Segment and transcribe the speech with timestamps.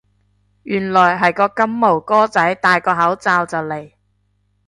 [0.63, 3.91] 原來係個金毛哥仔戴個口罩就嚟